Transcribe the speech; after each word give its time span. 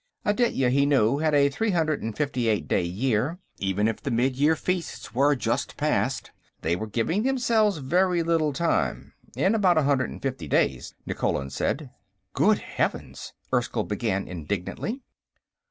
Aditya, 0.25 0.71
he 0.71 0.87
knew, 0.87 1.19
had 1.19 1.35
a 1.35 1.47
three 1.47 1.69
hundred 1.69 2.01
and 2.01 2.17
fifty 2.17 2.47
eight 2.47 2.67
day 2.67 2.81
year; 2.83 3.37
even 3.59 3.87
if 3.87 4.01
the 4.01 4.09
Midyear 4.09 4.57
Feasts 4.57 5.13
were 5.13 5.35
just 5.35 5.77
past, 5.77 6.31
they 6.61 6.75
were 6.75 6.87
giving 6.87 7.21
themselves 7.21 7.77
very 7.77 8.23
little 8.23 8.51
time. 8.51 9.13
In 9.35 9.53
about 9.53 9.77
a 9.77 9.83
hundred 9.83 10.09
and 10.09 10.19
fifty 10.19 10.47
days, 10.47 10.95
Nikkolon 11.05 11.51
said. 11.51 11.91
"Good 12.33 12.57
heavens!" 12.57 13.33
Erskyll 13.53 13.83
began, 13.83 14.27
indignantly. 14.27 15.03